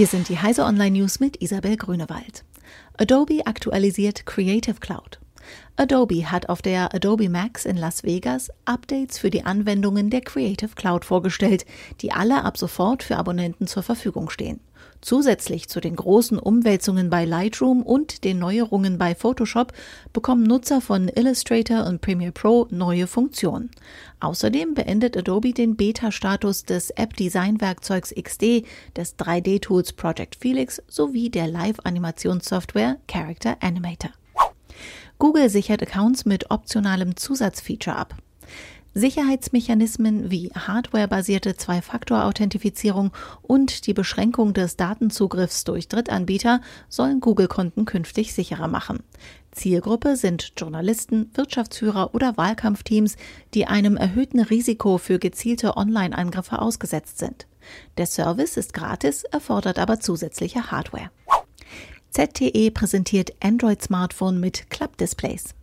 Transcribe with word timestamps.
Hier 0.00 0.06
sind 0.06 0.30
die 0.30 0.38
Heise 0.38 0.64
Online 0.64 0.98
News 0.98 1.20
mit 1.20 1.42
Isabel 1.42 1.76
Grünewald. 1.76 2.42
Adobe 2.96 3.46
aktualisiert 3.46 4.24
Creative 4.24 4.76
Cloud. 4.80 5.19
Adobe 5.76 6.30
hat 6.30 6.48
auf 6.48 6.60
der 6.60 6.94
Adobe 6.94 7.28
Max 7.28 7.64
in 7.64 7.76
Las 7.76 8.04
Vegas 8.04 8.50
Updates 8.66 9.18
für 9.18 9.30
die 9.30 9.44
Anwendungen 9.44 10.10
der 10.10 10.20
Creative 10.20 10.74
Cloud 10.74 11.04
vorgestellt, 11.04 11.64
die 12.02 12.12
alle 12.12 12.44
ab 12.44 12.58
sofort 12.58 13.02
für 13.02 13.16
Abonnenten 13.16 13.66
zur 13.66 13.82
Verfügung 13.82 14.28
stehen. 14.28 14.60
Zusätzlich 15.00 15.68
zu 15.68 15.80
den 15.80 15.96
großen 15.96 16.38
Umwälzungen 16.38 17.08
bei 17.08 17.24
Lightroom 17.24 17.82
und 17.82 18.24
den 18.24 18.38
Neuerungen 18.38 18.98
bei 18.98 19.14
Photoshop 19.14 19.72
bekommen 20.12 20.42
Nutzer 20.42 20.82
von 20.82 21.08
Illustrator 21.08 21.86
und 21.86 22.02
Premiere 22.02 22.32
Pro 22.32 22.66
neue 22.70 23.06
Funktionen. 23.06 23.70
Außerdem 24.20 24.74
beendet 24.74 25.16
Adobe 25.16 25.54
den 25.54 25.76
Beta-Status 25.76 26.64
des 26.64 26.90
App-Design-Werkzeugs 26.90 28.14
XD, 28.14 28.66
des 28.94 29.18
3D-Tools 29.18 29.94
Project 29.94 30.36
Felix 30.36 30.82
sowie 30.88 31.30
der 31.30 31.46
Live-Animationssoftware 31.46 32.98
Character 33.08 33.56
Animator. 33.60 34.10
Google 35.20 35.50
sichert 35.50 35.82
Accounts 35.82 36.24
mit 36.24 36.50
optionalem 36.50 37.14
Zusatzfeature 37.14 37.94
ab. 37.94 38.16
Sicherheitsmechanismen 38.94 40.30
wie 40.30 40.50
hardwarebasierte 40.50 41.56
Zwei-Faktor-Authentifizierung 41.56 43.12
und 43.42 43.86
die 43.86 43.92
Beschränkung 43.92 44.54
des 44.54 44.76
Datenzugriffs 44.76 45.64
durch 45.64 45.88
Drittanbieter 45.88 46.62
sollen 46.88 47.20
Google-Konten 47.20 47.84
künftig 47.84 48.32
sicherer 48.32 48.66
machen. 48.66 49.00
Zielgruppe 49.52 50.16
sind 50.16 50.54
Journalisten, 50.56 51.30
Wirtschaftsführer 51.34 52.14
oder 52.14 52.38
Wahlkampfteams, 52.38 53.16
die 53.52 53.66
einem 53.66 53.98
erhöhten 53.98 54.40
Risiko 54.40 54.96
für 54.96 55.18
gezielte 55.18 55.76
Online-Angriffe 55.76 56.60
ausgesetzt 56.60 57.18
sind. 57.18 57.46
Der 57.98 58.06
Service 58.06 58.56
ist 58.56 58.72
gratis, 58.72 59.24
erfordert 59.24 59.78
aber 59.78 60.00
zusätzliche 60.00 60.70
Hardware. 60.70 61.10
ZTE 62.12 62.72
präsentiert 62.72 63.32
Android-Smartphone 63.40 64.40
mit 64.40 64.68
Klappdisplays. 64.68 65.54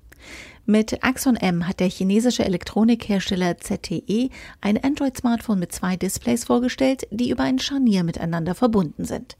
Mit 0.65 1.03
Axon 1.03 1.35
M 1.35 1.67
hat 1.67 1.79
der 1.79 1.89
chinesische 1.89 2.43
Elektronikhersteller 2.43 3.57
ZTE 3.57 4.29
ein 4.61 4.81
Android-Smartphone 4.81 5.59
mit 5.59 5.71
zwei 5.73 5.97
Displays 5.97 6.45
vorgestellt, 6.45 7.07
die 7.11 7.29
über 7.29 7.43
ein 7.43 7.59
Scharnier 7.59 8.03
miteinander 8.03 8.55
verbunden 8.55 9.03
sind. 9.03 9.37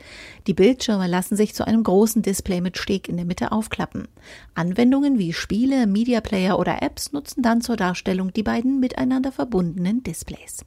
Die 0.48 0.54
Bildschirme 0.54 1.08
lassen 1.08 1.38
sich 1.38 1.54
zu 1.54 1.66
einem 1.66 1.84
großen 1.84 2.22
Display 2.22 2.62
mit 2.62 2.78
Steg 2.78 3.08
in 3.08 3.18
der 3.18 3.26
Mitte 3.26 3.52
aufklappen. 3.52 4.08
Anwendungen 4.54 5.18
wie 5.18 5.34
Spiele, 5.34 5.88
Media 5.88 6.22
Player 6.22 6.60
oder 6.60 6.82
Apps 6.82 7.14
nutzen 7.14 7.42
dann 7.42 7.62
zur 7.62 7.78
Darstellung 7.78 8.34
die 8.34 8.44
beiden 8.44 8.80
miteinander 8.80 9.32
verbundenen 9.32 10.04
Displays. 10.04 10.66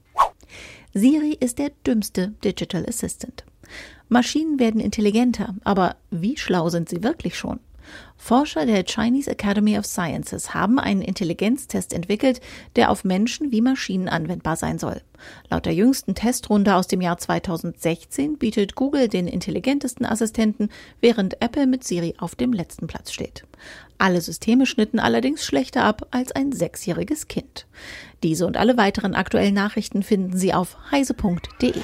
Siri 0.92 1.36
ist 1.38 1.58
der 1.58 1.70
dümmste 1.86 2.28
Digital 2.44 2.84
Assistant. 2.86 3.44
Maschinen 4.10 4.58
werden 4.58 4.80
intelligenter, 4.80 5.54
aber 5.62 5.94
wie 6.10 6.36
schlau 6.36 6.68
sind 6.68 6.88
sie 6.88 7.04
wirklich 7.04 7.38
schon? 7.38 7.60
Forscher 8.16 8.66
der 8.66 8.84
Chinese 8.84 9.30
Academy 9.30 9.78
of 9.78 9.86
Sciences 9.86 10.52
haben 10.52 10.78
einen 10.78 11.00
Intelligenztest 11.00 11.92
entwickelt, 11.92 12.40
der 12.76 12.90
auf 12.90 13.04
Menschen 13.04 13.52
wie 13.52 13.60
Maschinen 13.60 14.08
anwendbar 14.08 14.56
sein 14.56 14.78
soll. 14.78 15.00
Laut 15.48 15.64
der 15.64 15.74
jüngsten 15.74 16.14
Testrunde 16.14 16.74
aus 16.74 16.88
dem 16.88 17.00
Jahr 17.00 17.18
2016 17.18 18.36
bietet 18.36 18.74
Google 18.74 19.08
den 19.08 19.28
intelligentesten 19.28 20.04
Assistenten, 20.04 20.70
während 21.00 21.40
Apple 21.40 21.66
mit 21.66 21.84
Siri 21.84 22.14
auf 22.18 22.34
dem 22.34 22.52
letzten 22.52 22.88
Platz 22.88 23.12
steht. 23.12 23.46
Alle 23.98 24.20
Systeme 24.20 24.66
schnitten 24.66 24.98
allerdings 24.98 25.44
schlechter 25.44 25.84
ab 25.84 26.08
als 26.10 26.32
ein 26.32 26.52
sechsjähriges 26.52 27.28
Kind. 27.28 27.66
Diese 28.24 28.46
und 28.46 28.56
alle 28.56 28.76
weiteren 28.76 29.14
aktuellen 29.14 29.54
Nachrichten 29.54 30.02
finden 30.02 30.36
Sie 30.36 30.52
auf 30.52 30.76
heise.de. 30.90 31.74